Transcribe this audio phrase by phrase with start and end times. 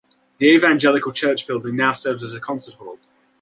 [0.39, 2.97] The evangelical church building now serves as a concert hall.